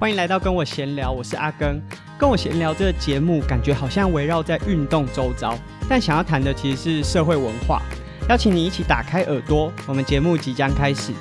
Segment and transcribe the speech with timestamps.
[0.00, 1.82] 欢迎来到跟我闲聊，我是阿根。
[2.16, 7.82] 跟我闲聊这个节目，感觉好像围绕在运动周遭，但想要谈的其实是社会文化。
[8.28, 11.12] 邀请你一起打开耳朵，我们节目即将开始。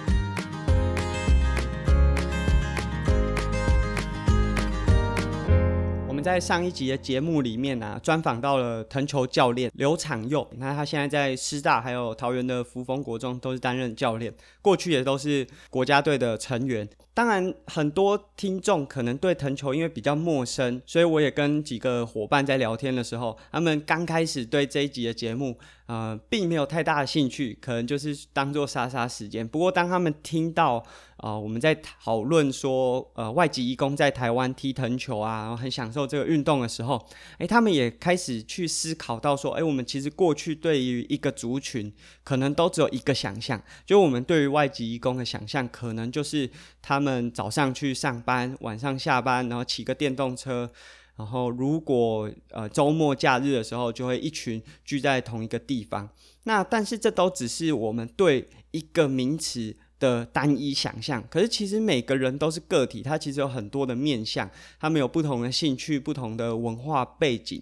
[6.38, 10.48] 在上一集的节目里面、啊，专访到了藤球教练刘长佑。
[10.58, 14.32] 那他现在在师大还有桃园的福丰国中都是担任教练，
[14.62, 16.88] 过去也都是国家队的成员。
[17.16, 29.48] 当然，很多听众可能对藤球因为比较陌生，所以我也跟几个伙伴在聊天的时候，他们刚开始对这一集的节目，呃，并没有太大的兴趣，可能就是当做杀杀时间。
[29.48, 30.84] 不过，当他们听到
[31.18, 37.04] 啊、我们在讨论说，呃，外籍义工在台湾踢藤球啊，然后很享受这个运动的时候，
[37.40, 41.92] 诶，他们也开始去思考到说，诶，我们其实过去对于一个族群，
[42.24, 46.50] 可能都只有一个想象，就我们对于外籍义工的想象，可能就是
[46.82, 50.70] 他们早上去上班，晚上下班，然后骑个电动车。
[51.18, 56.08] 然后，如果呃周末假日的时候，就会一群聚在同一个地方。
[56.44, 61.24] 那但是这都只是我们对一个名词的单一想象。
[61.30, 67.62] 可是其实每个人都是个体，他其实有很多的面向，他们有不同的兴趣、不同的文化背景。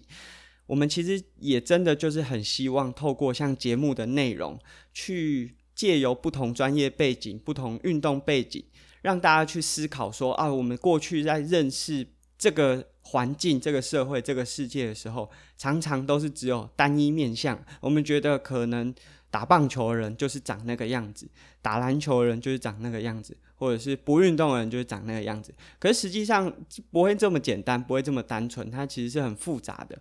[0.66, 4.58] 我们其实也真的就是很希望透过像节目的内容，
[4.92, 8.62] 去借由不同专业背景、不同运动背景，
[9.00, 12.06] 让大家去思考说啊，我们过去在认识
[12.38, 12.86] 这个。
[13.10, 17.56] 环境、这个社会、这个世界的时候，常常都是只有单一面向。
[17.80, 18.92] 我们觉得可能
[19.30, 21.28] 打棒球的人就是长那个样子，
[21.62, 25.54] 打篮球的人就是长那个样子，或者是不运动的人就是长那个样子。
[25.78, 26.52] 可是实际上
[26.90, 29.96] 不会这么简单，不会这么单纯，它其实是很复杂的。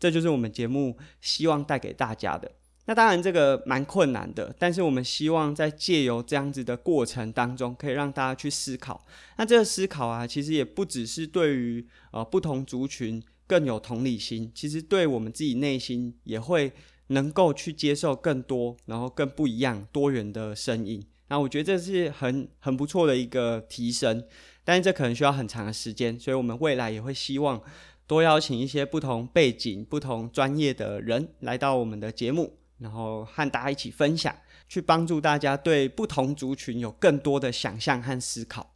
[0.00, 2.50] 这就是我们节目希望带给大家的。
[2.88, 9.04] 那当然，这个蛮困难的，但是我们希望在借由这样子的过程当中，可以让大家去思考。
[9.36, 16.72] 那这个思考啊，其实也不只是对于呃不同族群更有同理心，其实对我们自己内心也会
[17.08, 21.06] 能够去接受更多，然后更不一样、多元的声音。
[21.28, 24.24] 那我觉得这是很很不错的一个提升，
[24.64, 27.60] 但是这可能需要很长的时间，所以我们未来也会希望
[28.06, 32.54] 多邀请一些不同背景、不同专业的人来到我们的节目。
[32.78, 34.34] 然后和大家一起分享，
[34.68, 38.74] 去帮助大家对不同族群有更多的想象和思考。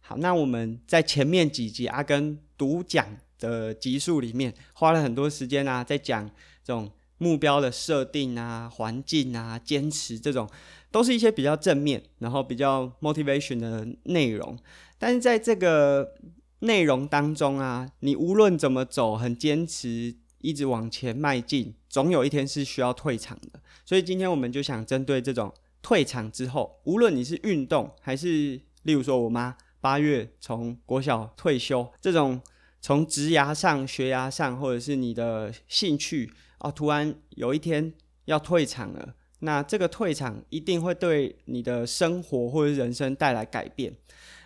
[0.00, 3.06] 好，那我们在前面几集阿根独讲
[3.38, 6.26] 的集数里面，花了很多时间啊，在讲
[6.64, 10.48] 这种目标的设定啊、环境啊、坚持这种，
[10.90, 14.58] 都是一些比较正面，然后比较 motivation 的内容。
[14.98, 16.14] 但是在这个
[16.60, 20.16] 内容当中啊，你无论怎么走，很坚持。
[20.40, 23.60] 一直往前迈进，总有一天是需要退场的。
[23.84, 32.40] 所以今天我们就想针对这种退场之后，无论你是运动，还是例如说我妈八月从国小退休，这种
[32.80, 37.92] 从职涯上、学涯上，或者是你的兴趣哦，突然有一天
[38.26, 43.96] 要退场了，那这个退场一定会对你的生活或者人生带来改变。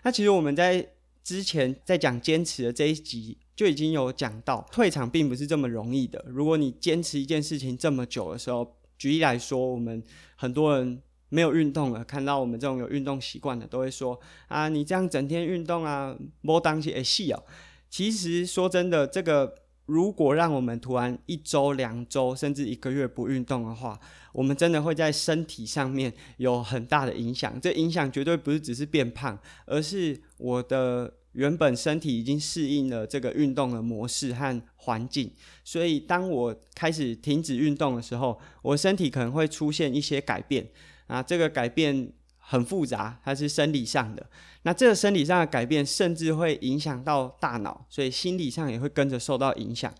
[0.04, 0.88] 那其实我们在
[1.22, 3.38] 之前在讲坚持的这一集。
[3.62, 6.20] 就已经有讲到，退场并不是这么容易的。
[6.26, 10.02] 如果你坚持一件事情这么久的时候，举例来说，我们
[10.34, 14.18] 很多人没有运动了，看到我们这种有运动习惯的，都会说
[14.48, 17.40] 啊，你这样整天运动啊，摸当起哎细哦。
[17.88, 19.54] 其实说真的，这个
[19.86, 23.96] 如果让我们突然一周、两周，甚至一个月不运动的话，
[24.32, 27.60] 我们真的会在身体上面有很大的影响。
[27.60, 31.14] 这影响绝对不是只是变胖，而是我的。
[31.32, 35.32] 原本身体已经适应了这个运动的模式和环境，
[35.64, 40.68] 所以当我开始停止运动的时候，我身体可能会出现一些改变
[41.06, 41.22] 啊。
[41.22, 44.26] 这个改变很复杂，它是生理上的。
[44.64, 49.92] 那这个生理上的改变，甚至会影响到大脑，所以心理上也会跟着受到影响。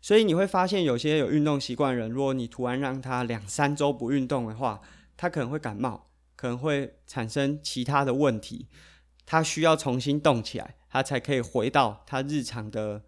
[0.00, 4.80] 所以你会发现，有些有运动习惯的人，如果你突然让他两三周不运动的话，
[5.16, 6.06] 他可能会感冒，
[6.36, 8.68] 可能会产生其他的问题。
[9.30, 13.02] 他需要重新动起来，他才可以回到他日常的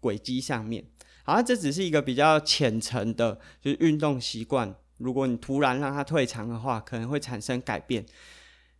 [0.00, 0.82] 轨迹上面。
[1.22, 4.74] 好，这只是一个比较浅层的，就是运动习惯。
[4.96, 8.06] 如果你突然让他退场的话，可能会产生改变。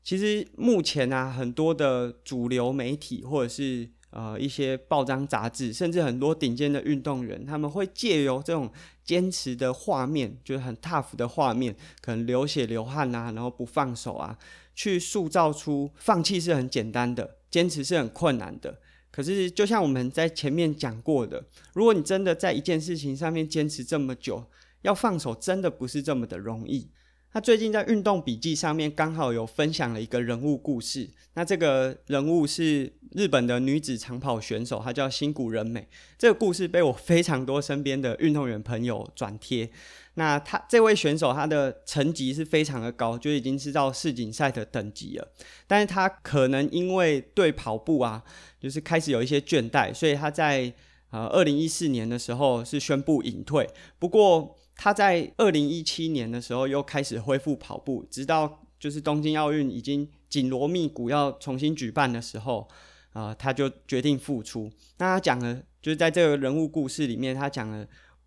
[0.03, 8.73] 其实目前啊，很多的主流媒体或者是呃一些报章杂志，甚至很多顶尖的运动员，他们会借由这种
[9.05, 14.39] 坚持的画面，就是很 tough 的画面，可能流血流汗啊，然后不放手啊。
[14.77, 18.79] 去塑造出放弃是很简单的，坚持是很困难的。
[19.11, 21.43] 可是，就像我们在前面讲过的，
[21.73, 24.45] 如果你真的在一件事情上面坚持这么久，
[24.83, 26.91] 要放手真的不是这么的容易。
[27.33, 31.11] 他最近在运动笔记上面刚好有分享了一个人物故事。
[31.35, 35.87] 那这个人物是日本的女子长跑选手，她叫新谷仁美。
[36.17, 39.71] 这个故事被我非常多身边的运动员朋友转贴。
[40.19, 45.29] 那他这位选手，他的成绩是非常的高，就已经是到世锦赛的等级了。
[45.67, 48.23] 但是他可能因为对跑步啊，
[48.59, 50.73] 就是开始有一些倦怠，所以他在
[51.11, 53.69] 呃二零一四年的时候是宣布隐退。
[53.99, 62.67] 不过他在二零一七年的时候又开始恢复跑步，直到就是东京奥运已经紧锣密鼓要重新举办的时候，
[63.13, 64.73] 啊、呃，他就决定复出。
[64.97, 67.87] 那他讲了，就是在这个人物故事里面，他讲了。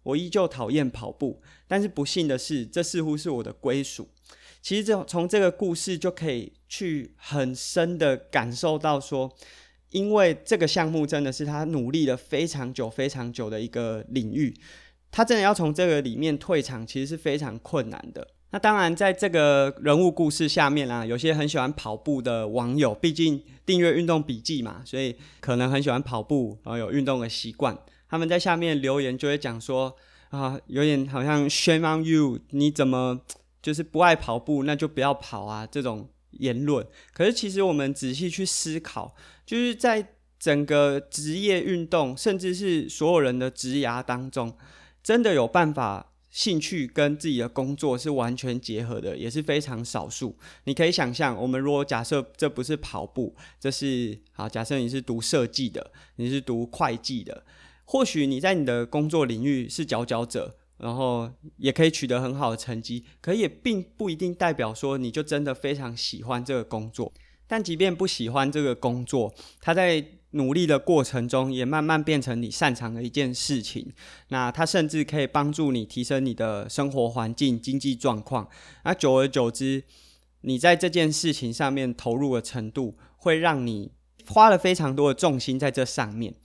[0.10, 4.10] 我依旧讨厌跑步，但是不幸的是，这似乎是我的归属。
[4.62, 9.34] 其实，这从这个故事就可以去很深的感受到说，
[9.92, 14.54] 因为这个项目真的是他努力了非常久、非常久的一个领域，
[15.10, 18.28] 他真的要从这个里面退场，其实是非常困难的。
[18.52, 27.78] 那当然，在这个人物故事下面啊，有些很喜欢跑步的网友，毕竟订阅运动笔记嘛，所以可能很喜欢跑步，然后有运动的习惯。
[28.10, 29.96] 他们在下面留言就会讲说
[30.30, 33.22] 啊，有点好像 shame on you，你怎么
[33.62, 36.86] 就是不爱跑步，那就不要跑啊这种言论。
[37.14, 39.16] 可是其实我们仔细去思考，
[39.46, 44.56] 就是在整个职业运动，甚至是所有人的职涯当中，
[45.04, 50.38] 真的有办法兴趣跟自己的工作是完全结合的，也是非常少数。
[50.66, 57.44] 你可以想象，我们如果假设这不是跑步，这是好，假设你是读设计的，你是读会计的。
[57.92, 61.28] 或许你在你的工作领域是佼佼者，然后
[61.58, 67.12] 也可以取得很好的成绩，可也并不一定代表说你就真的非常喜欢这个工作。
[67.48, 73.92] 但即便不喜欢这个工作，它在努力的过程中也慢慢变成你擅长的一件事情。
[74.28, 78.48] 那它甚至可以帮助你提升你的生活环境、经济状况。
[78.86, 79.84] 那久而久之，
[80.42, 83.92] 你在这件事情上面投入的程度，会让你
[84.28, 86.36] 花了非常多的重心在这上面。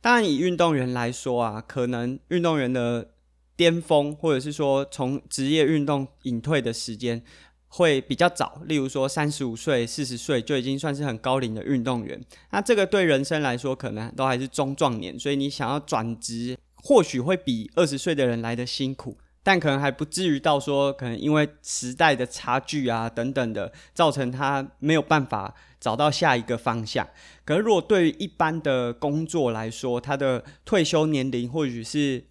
[0.00, 3.10] 当然，以运动员来说啊，可能运动员的
[3.54, 7.22] 巅峰，或者是说从职业运动隐退的时间
[7.68, 12.18] 会比较早，例如说三十五岁、四十岁就已经算是很高龄的运动员。
[12.50, 19.18] 那这个对人生来说，可能都还是中壮年，所以你想要转职，或许会比二十岁的人来得辛苦。
[19.42, 27.08] 但可能还不至于到说，可能因为时代的差距啊等等的，造成他没有办法找到下一个方向。
[27.44, 32.24] 可是如果对于一般的工作来说，他的退休年龄或许是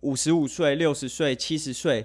[0.00, 2.04] 五十五岁、六十岁、七十岁，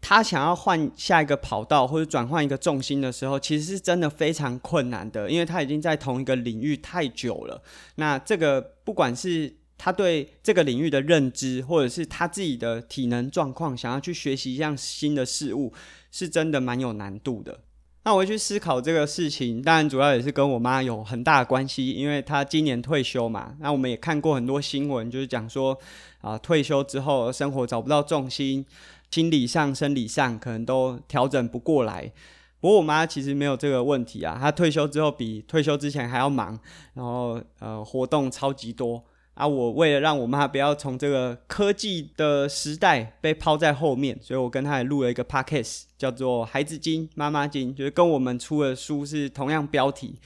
[0.00, 7.62] 他想要换下一个跑道或者转换一个重心的时候，其实是真的非常困难的，因为他已经在同一个领域太久了。
[7.96, 15.72] 那这个不管是他对这个领域的认知，或者是他自己的体能状况，想要去学习一样新的事物，
[16.10, 17.60] 是真的蛮有难度的。
[18.02, 23.54] 那我去思考这个事情，当然主要也是跟我妈有很大的关系，因为她今年退休嘛。
[23.60, 25.78] 那我们也看过很多新闻，就是讲说
[26.22, 28.64] 啊，退休之后生活找不到重心，
[29.10, 32.10] 心理上、生理上可能都调整不过来。
[32.58, 36.58] 不过我妈其实没有这个问题啊，她退休之后比退休之前还要忙，
[36.94, 39.04] 然后呃活动超级多。
[39.34, 39.46] 啊！
[39.46, 50.16] 我为了让我妈不要从这个科技的时代被抛在后面，所以我跟她也录了一个 podcast，叫做《孩子经妈妈经》，就是跟我们出的书是同样标题。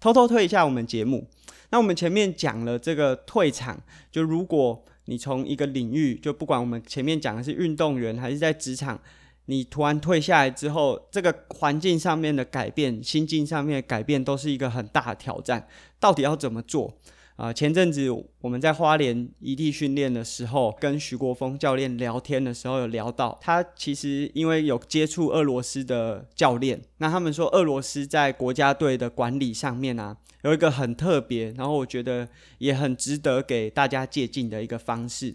[0.00, 1.28] 偷偷推一下我们节目。
[1.70, 9.00] 那我们前面讲了这个退场，就如果你从一个领域，就不管我们前面讲的是运动员还是在职场，
[9.46, 15.66] 你突然退下来之后，这个环境上面的改变、心境上面的改变，都是一个很大的挑战。
[15.98, 16.94] 到底要怎么做？
[17.36, 18.08] 啊、前阵子
[18.40, 35.34] 我们在花莲异地训练的时候，跟徐国峰教练聊天的时候，有聊到他其实因为有接触俄罗斯的教练，那他们说俄罗斯在国家队的管理上面啊，有一个很特别，然后我觉得也很值得给大家借鉴的一个方式。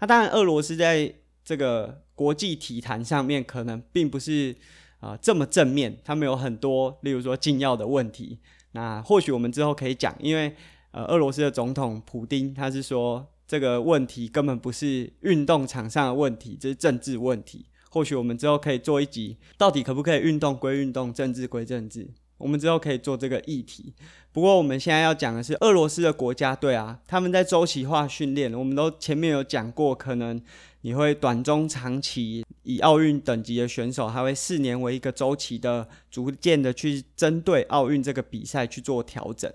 [0.00, 4.54] 那当然，俄罗斯在这个国际体坛上面可能并不是
[5.00, 8.40] 啊、这么正面，他们有很多，例如说禁药的问题。
[8.72, 10.54] 那或许我们之后可以讲，因为。
[10.96, 17.66] 呃，俄罗斯的总统普丁他是说，这个问题根本不是运动场上的问题，这是政治问题。
[17.90, 22.08] 或许我们之后可以做一集，到底可不可以运动归运动，政治归政治？
[22.38, 23.92] 我们之后可以做这个议题。
[24.32, 30.40] 不过我们现在要讲的是俄罗斯的国家队啊，他们在周期化训练，我们都前面有讲过，可能
[30.80, 39.52] 你会短中长期以奥运等级的选手，还会四年为一个周期的，逐渐的去针对奥运这个比赛去做调整。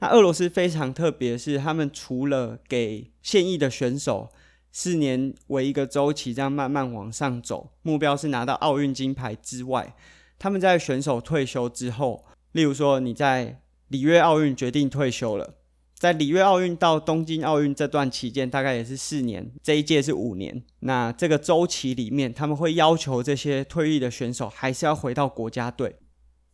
[0.00, 4.30] 那俄罗斯非常特别，是他们除了给现役的选手
[4.70, 9.94] 四年为一个周期，这样慢慢往上走，目标是拿到奥运金牌之外，
[10.38, 15.54] 他们在选手退休之后，例如说你在里约奥运决定退休了，
[15.94, 20.62] 在里约奥运到东京奥运这段期间，大概也是四年，这一届是五年。
[20.80, 25.96] 那这个周期里面，他们会要求这些退役的选手还是要回到国家队。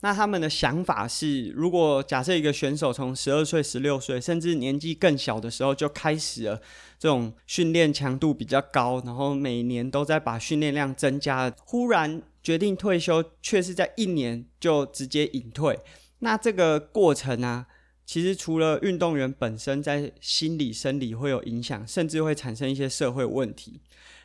[0.05, 6.61] 那他们的想法是，如果假设一个选手从十二岁、十六岁，甚至年纪更小的时候就开始了
[6.99, 15.79] 这种训练强度比较高，然后每年都在把训练量增加，忽然决定退休，却是在一年就直接隐退。
[16.19, 17.67] 那这个过程啊，
[18.05, 23.81] 其实除了运动员本身在心理、生理会有影响，甚至会产生一些社会问题。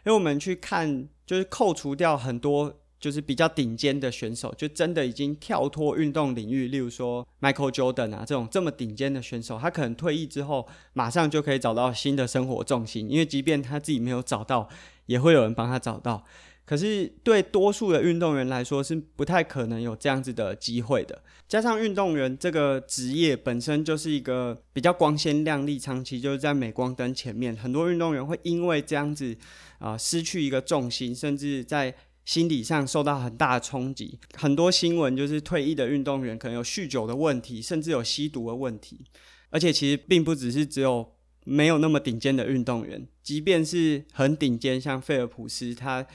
[0.06, 2.82] 因为我们去看，就是扣除掉很多。
[3.00, 14.68] 就是比较顶尖的选手，就真的已经跳脱运动领域，例如说 Michael Jordan 啊这种这么顶尖的选手，他可能退役之后马上就可以找到新的生活重心，因为即便他自己没有找到，
[15.06, 16.26] 也会有人帮他找到。
[16.66, 21.24] 可是对多数的运动员来说是不太可能有这样子的机会的。
[21.48, 29.36] 加上运动员这个职业本身就是一个比较光鲜亮丽，长期就是在镁光灯前面，很多运动员会因为这样子
[29.80, 31.96] 啊、失去一个重心，甚至在
[32.26, 39.06] 心理上受到很大的冲击，很多新闻就是退役的运动员可能有酗酒的问题，甚至有吸毒的问题。
[39.50, 46.06] 而且其实并不只是只有没有那么顶尖的运动员，即便是很顶尖，像菲尔普斯，他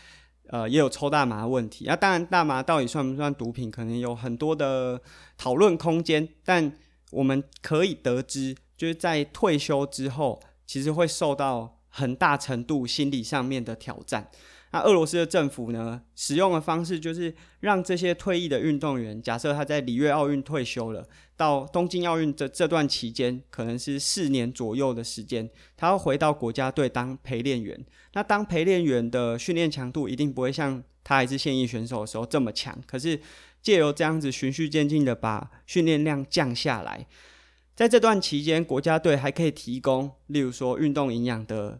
[0.51, 1.85] 呃也有抽大麻的问题。
[1.89, 5.03] 那当然，大麻到底算不算毒品，可能有很多的
[5.37, 6.29] 讨论空间。
[6.45, 6.73] 但
[7.11, 14.31] 我们可以得知，就是在退休之后，其实会受到很大程度心理上面的挑战。
[14.75, 27.87] 那俄罗斯的政府呢，使用的方式就是让这些退役的运动员，假设他在里约奥运退休了，到东京奥运这这段期间，可能是四年左右的时间，他要回到国家队当陪练员。
[28.15, 33.21] 那当陪练员的训练强度一定不会像他还是现役选手的时候这么强，可是
[33.63, 37.07] 借由这样子循序渐进的把训练量降下来，
[37.77, 41.79] 在这段期间，国家队还可以提供，例如说运动营养的。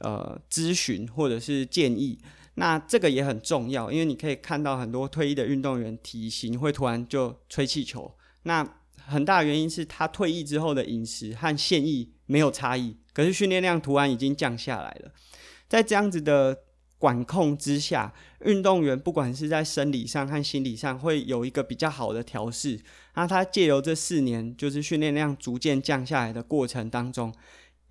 [0.00, 2.18] 呃，咨询或者是建议，
[2.54, 8.14] 那这个也很重要，因为你可以看到很多退役的运动员体型会突然就吹气球，
[8.44, 8.66] 那
[8.96, 15.12] 很大原因是他退役之后的饮食和现役没有差异，可是训练量突然已经降下来了，
[15.68, 16.56] 在这样子的
[16.98, 18.14] 管控之下，
[18.44, 22.80] 运动员不管是在生理上和心理上会有一个比较好的调试，
[23.14, 27.34] 那他借由这四年就是训练量逐渐降下来的过程当中。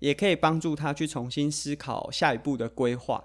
[0.00, 3.24] 也可以帮助他去重新思考下一步的规划。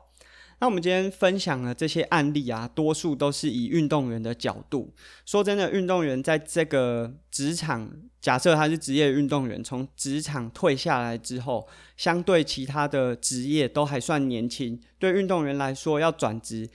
[0.59, 4.93] 那我们今天分享的这些案例啊，多数都是以运动员的角度。
[5.25, 7.91] 说真的，运动员在这个职场，
[8.21, 11.67] 假设他是职业运动员，从职场退下来之后，
[11.97, 14.79] 相对其他的职业都还算年轻。
[14.97, 16.69] 对运动员来说，要转职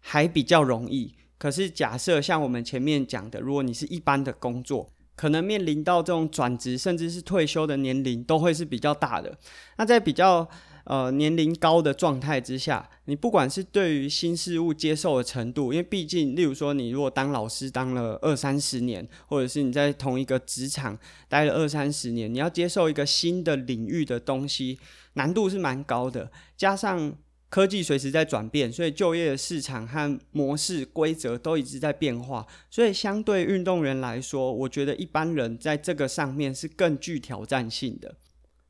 [0.00, 1.16] 还比较容易。
[1.38, 9.36] 可是假设像我们前面讲的，如果你是一般的工作，可能面临到这种转职甚至是退休的年龄都会是比较大的。
[9.76, 10.48] 那在比较
[10.84, 24.78] 呃年龄高的状态之下，你不管是对于新事物接受的程度，因为毕竟，例如说你如果当老师当了二三十年，或者是你在同一个职场待了二三十年，你要接受一个新的领域的东西，
[25.14, 27.14] 难度是蛮高的，加上。
[27.54, 32.44] 科技随时在转变，所以就业的市场和模式、规则都一直在变化。
[32.68, 38.16] 所以相对运动员来说，我觉得一般人在这个上面是更具挑战性的。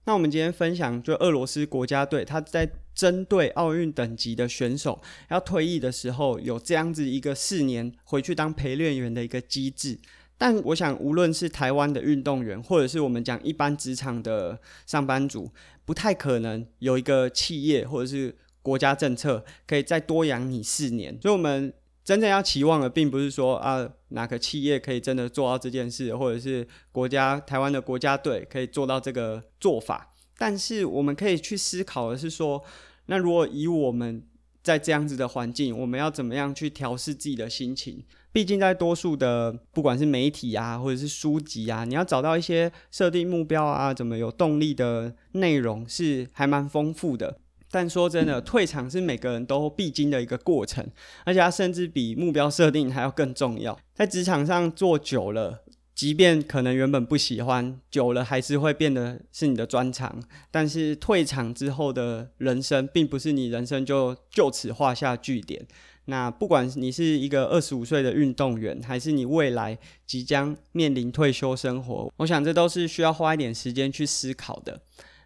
[0.05, 5.01] 那我们今天分享，就俄罗斯国家队，他在针对奥运等级的选手
[5.31, 9.99] 要退役的时候，有这样子一个四年回去当陪练员的一个机制。
[10.37, 15.51] 但我想，无论是台湾的运动员，或者是我们讲一般职场的上班族，
[15.87, 21.71] 不太可能有一个企业或者是国家政策可以再多养你四年，所以我们
[22.03, 30.11] 真正要期望的，并不是说啊哪个企业可以真的做到这件事，或者是国家台湾的国家队可以做到这个做法。
[30.39, 32.65] 但是我们可以去思考的是说，
[33.07, 34.25] 那如果以我们
[34.63, 38.03] 在这样子的环境，我们要怎么样去调试自己的心情？
[38.33, 47.39] 毕竟在多数的不管是媒体啊，或者是书籍啊，你要找到一些设定目标啊，怎么有动力的内容是还蛮丰富的。
[47.75, 50.87] 但说真的，退场是每个人都必经的一个过程，
[51.25, 53.77] 而且它甚至比目标设定还要更重要。
[53.93, 60.23] 在职场上做久了，即便可能原本不喜欢，久了还是会变得是你的专长。
[60.53, 65.67] 但是退场之后的人生，并不是你人生就就此画下句点。
[66.05, 69.77] 那不管你是一个二十五岁的运动员，还是你未来
[70.07, 74.81] 即将面临退休生活，我想这都是需要花一点时间去思考的。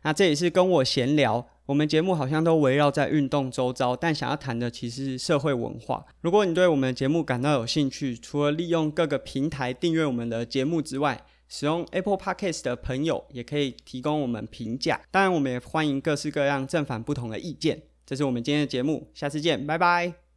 [0.05, 1.47] 那这也是跟我闲聊。
[1.69, 6.03] 我们节目好像都围绕在运动周遭，但想要谈的其实是社会文化。
[6.23, 14.99] 如果你对我们的节目感到有兴趣，除了利用各个平台订阅我们的节目之外，使用 Apple Podcast 的朋友也可以提供我们评价。
[15.11, 17.83] 当然，我们也欢迎各式各样正反不同的意见。
[18.07, 20.28] 这是我们今天的节目，下次见，拜拜。